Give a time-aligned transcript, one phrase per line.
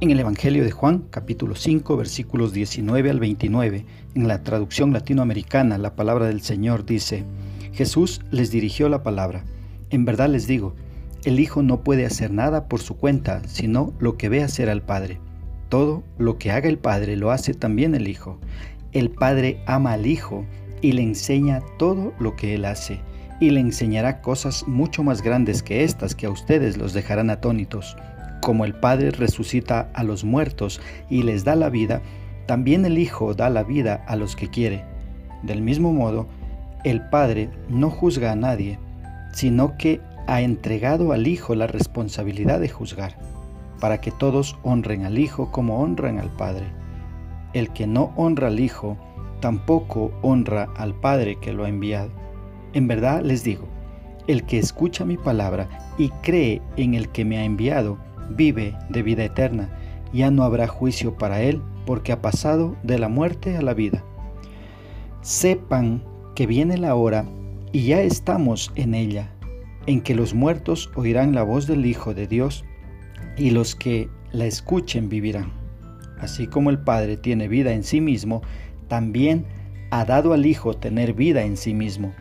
[0.00, 5.76] En el Evangelio de Juan, capítulo 5, versículos 19 al 29, en la traducción latinoamericana,
[5.76, 7.24] la palabra del Señor dice,
[7.72, 9.44] Jesús les dirigió la palabra,
[9.90, 10.76] en verdad les digo,
[11.24, 14.82] el Hijo no puede hacer nada por su cuenta, sino lo que ve hacer al
[14.82, 15.20] Padre.
[15.68, 18.38] Todo lo que haga el Padre lo hace también el Hijo.
[18.92, 20.44] El Padre ama al Hijo
[20.80, 23.00] y le enseña todo lo que Él hace,
[23.40, 27.96] y le enseñará cosas mucho más grandes que estas que a ustedes los dejarán atónitos
[28.40, 30.80] como el Padre resucita a los muertos
[31.10, 32.00] y les da la vida,
[32.46, 34.84] también el Hijo da la vida a los que quiere.
[35.42, 36.28] Del mismo modo,
[36.84, 38.78] el Padre no juzga a nadie,
[39.32, 43.18] sino que ha entregado al Hijo la responsabilidad de juzgar,
[43.80, 46.66] para que todos honren al Hijo como honran al Padre.
[47.52, 48.96] El que no honra al Hijo,
[49.40, 52.10] tampoco honra al Padre que lo ha enviado.
[52.72, 53.66] En verdad les digo,
[54.26, 55.68] el que escucha mi palabra
[55.98, 57.98] y cree en el que me ha enviado,
[58.30, 59.70] vive de vida eterna,
[60.12, 64.04] ya no habrá juicio para él, porque ha pasado de la muerte a la vida.
[65.22, 67.24] Sepan que viene la hora,
[67.72, 69.30] y ya estamos en ella,
[69.86, 72.64] en que los muertos oirán la voz del Hijo de Dios,
[73.36, 75.52] y los que la escuchen vivirán.
[76.18, 78.42] Así como el Padre tiene vida en sí mismo,
[78.88, 79.46] también
[79.90, 82.12] ha dado al Hijo tener vida en sí mismo,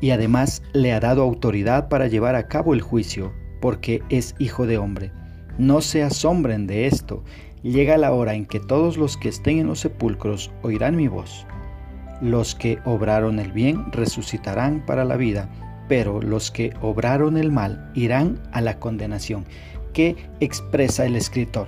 [0.00, 4.66] y además le ha dado autoridad para llevar a cabo el juicio, porque es Hijo
[4.66, 5.12] de hombre.
[5.58, 7.22] No se asombren de esto,
[7.62, 11.46] llega la hora en que todos los que estén en los sepulcros oirán mi voz.
[12.22, 15.48] Los que obraron el bien resucitarán para la vida,
[15.88, 19.44] pero los que obraron el mal irán a la condenación.
[19.92, 21.66] ¿Qué expresa el escritor?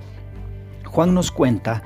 [0.85, 1.83] Juan nos cuenta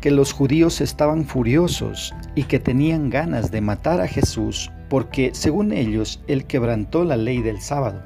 [0.00, 5.72] que los judíos estaban furiosos y que tenían ganas de matar a Jesús porque, según
[5.72, 8.02] ellos, él quebrantó la ley del sábado.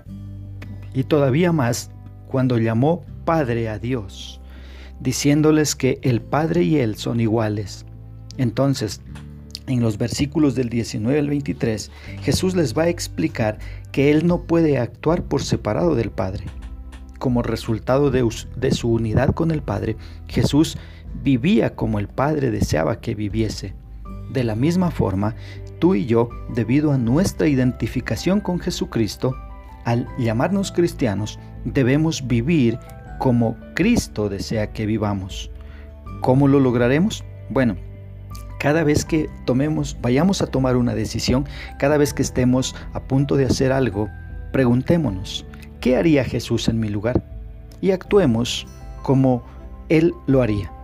[0.94, 1.90] Y todavía más
[2.28, 4.40] cuando llamó Padre a Dios,
[5.00, 7.86] diciéndoles que el Padre y Él son iguales.
[8.36, 9.00] Entonces,
[9.66, 11.90] en los versículos del 19 al 23,
[12.22, 13.58] Jesús les va a explicar
[13.90, 16.44] que Él no puede actuar por separado del Padre.
[17.18, 18.24] Como resultado de,
[18.58, 19.96] de, su unidad con el Padre,
[20.28, 20.78] Jesús
[21.24, 23.74] vivía como el Padre deseaba que viviese.
[24.30, 25.34] De la misma forma,
[25.78, 29.34] tú y yo, debido a nuestra identificación con Jesucristo,
[29.84, 32.78] al llamarnos cristianos, debemos vivir
[33.18, 35.50] como Cristo desea que vivamos.
[36.20, 37.24] ¿Cómo lo lograremos?
[37.50, 37.76] Bueno,
[38.58, 41.46] cada vez que tomemos, vayamos a tomar una decisión,
[41.78, 44.08] cada vez que estemos a punto de hacer algo,
[44.52, 45.46] preguntémonos,
[45.80, 47.22] ¿qué haría Jesús en mi lugar?
[47.80, 48.66] Y actuemos
[49.02, 49.42] como
[49.88, 50.75] Él lo haría.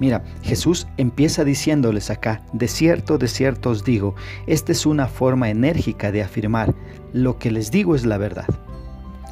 [0.00, 4.14] Mira, Jesús empieza diciéndoles acá, de cierto, de cierto os digo,
[4.46, 6.74] esta es una forma enérgica de afirmar,
[7.12, 8.46] lo que les digo es la verdad.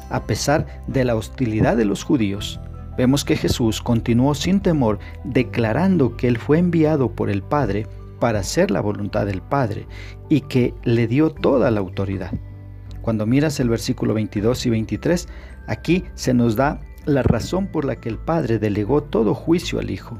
[0.09, 2.59] A pesar de la hostilidad de los judíos,
[2.97, 7.87] vemos que Jesús continuó sin temor declarando que Él fue enviado por el Padre
[8.19, 9.87] para hacer la voluntad del Padre
[10.29, 12.31] y que le dio toda la autoridad.
[13.01, 15.27] Cuando miras el versículo 22 y 23,
[15.67, 19.91] aquí se nos da la razón por la que el Padre delegó todo juicio al
[19.91, 20.19] Hijo.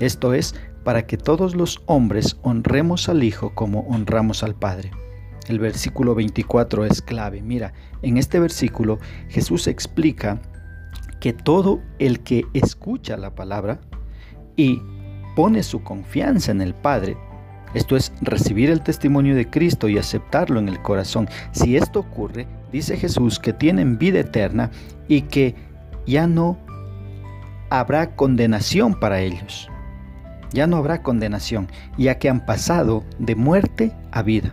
[0.00, 0.54] Esto es,
[0.84, 4.90] para que todos los hombres honremos al Hijo como honramos al Padre.
[5.48, 7.42] El versículo 24 es clave.
[7.42, 7.72] Mira,
[8.02, 8.98] en este versículo
[9.28, 10.40] Jesús explica
[11.20, 13.80] que todo el que escucha la palabra
[14.56, 14.80] y
[15.34, 17.16] pone su confianza en el Padre,
[17.74, 21.28] esto es recibir el testimonio de Cristo y aceptarlo en el corazón.
[21.52, 24.70] Si esto ocurre, dice Jesús que tienen vida eterna
[25.08, 25.54] y que
[26.06, 26.56] ya no
[27.68, 29.68] habrá condenación para ellos
[30.52, 34.52] ya no habrá condenación, ya que han pasado de muerte a vida.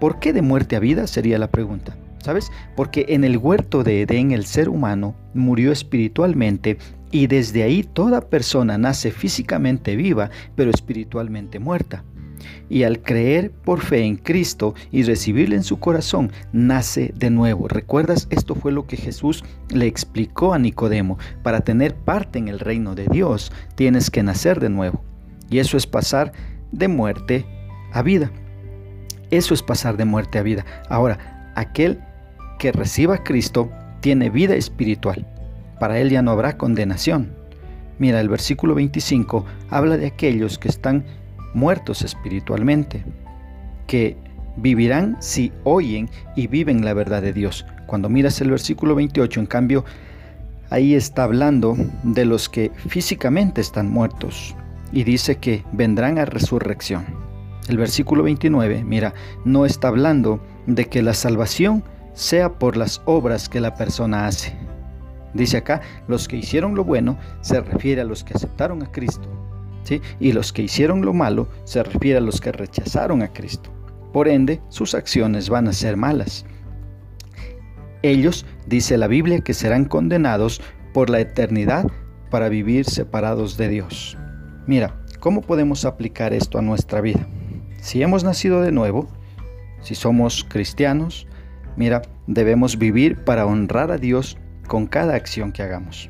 [0.00, 1.06] ¿Por qué de muerte a vida?
[1.06, 1.96] Sería la pregunta.
[2.18, 2.50] ¿Sabes?
[2.74, 6.78] Porque en el huerto de Edén el ser humano murió espiritualmente
[7.10, 12.02] y desde ahí toda persona nace físicamente viva, pero espiritualmente muerta
[12.68, 17.68] y al creer por fe en Cristo y recibirle en su corazón, nace de nuevo.
[17.68, 18.26] ¿Recuerdas?
[18.30, 21.18] Esto fue lo que Jesús le explicó a Nicodemo.
[21.42, 25.02] Para tener parte en el reino de Dios, tienes que nacer de nuevo.
[25.50, 26.32] Y eso es pasar
[26.72, 27.46] de muerte
[27.92, 28.30] a vida.
[29.30, 30.64] Eso es pasar de muerte a vida.
[30.88, 32.00] Ahora, aquel
[32.58, 33.70] que reciba a Cristo
[34.00, 35.26] tiene vida espiritual.
[35.80, 37.32] Para él ya no habrá condenación.
[37.98, 41.04] Mira, el versículo 25 habla de aquellos que están
[41.54, 43.04] muertos espiritualmente,
[43.86, 44.16] que
[44.56, 47.66] vivirán si oyen y viven la verdad de Dios.
[47.86, 49.84] Cuando miras el versículo 28, en cambio,
[50.70, 54.54] ahí está hablando de los que físicamente están muertos
[54.92, 57.04] y dice que vendrán a resurrección.
[57.68, 59.14] El versículo 29, mira,
[59.44, 64.54] no está hablando de que la salvación sea por las obras que la persona hace.
[65.32, 69.28] Dice acá, los que hicieron lo bueno se refiere a los que aceptaron a Cristo.
[70.20, 73.70] Y los que hicieron lo malo se refiere a los que rechazaron a Cristo.
[74.12, 76.46] Por ende, sus acciones van a ser malas.
[78.02, 80.60] Ellos, dice la Biblia, que serán condenados
[80.92, 81.86] por la eternidad
[82.30, 84.16] para vivir separados de Dios.
[84.66, 87.26] Mira, ¿cómo podemos aplicar esto a nuestra vida?
[87.80, 89.08] Si hemos nacido de nuevo,
[89.80, 91.26] si somos cristianos,
[91.76, 96.08] mira, debemos vivir para honrar a Dios con cada acción que hagamos.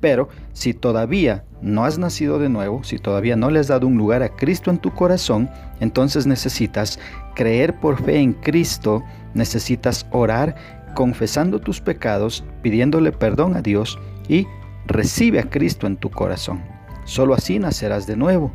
[0.00, 3.98] Pero si todavía no has nacido de nuevo, si todavía no le has dado un
[3.98, 5.50] lugar a Cristo en tu corazón,
[5.80, 6.98] entonces necesitas
[7.34, 9.02] creer por fe en Cristo,
[9.34, 10.56] necesitas orar
[10.94, 14.46] confesando tus pecados, pidiéndole perdón a Dios y
[14.86, 16.62] recibe a Cristo en tu corazón.
[17.04, 18.52] Solo así nacerás de nuevo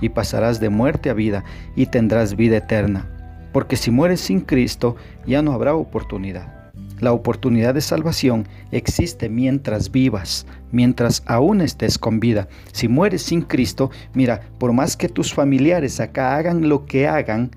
[0.00, 1.44] y pasarás de muerte a vida
[1.76, 3.10] y tendrás vida eterna.
[3.52, 6.63] Porque si mueres sin Cristo ya no habrá oportunidad.
[7.04, 12.48] La oportunidad de salvación existe mientras vivas, mientras aún estés con vida.
[12.72, 17.50] Si mueres sin Cristo, mira, por más que tus familiares acá hagan lo que hagan,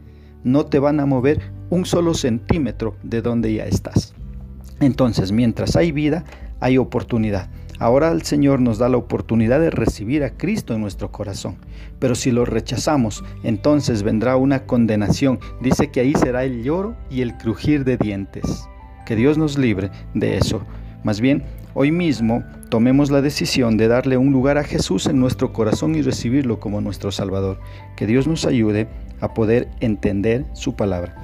[0.44, 1.40] no te van a mover
[1.70, 4.14] un solo centímetro de donde ya estás.
[4.82, 6.26] Entonces, mientras hay vida,
[6.60, 7.50] hay oportunidad.
[7.80, 11.56] Ahora el Señor nos da la oportunidad de recibir a Cristo en nuestro corazón.
[12.00, 15.40] Pero si lo rechazamos, entonces vendrá una condenación.
[15.62, 18.68] Dice que ahí será el lloro y el crujir de dientes.
[19.08, 20.64] Que Dios nos libre de eso.
[21.06, 21.42] Más bien,
[21.74, 26.02] hoy mismo tomemos la decisión de darle un lugar a Jesús en nuestro corazón y
[26.02, 27.58] recibirlo como nuestro Salvador.
[27.96, 28.90] Que Dios nos ayude
[29.22, 31.16] a poder entender su palabra.